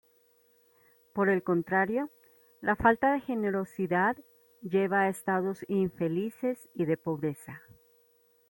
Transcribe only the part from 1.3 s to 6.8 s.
contrario, la falta de generosidad lleva a estados infelices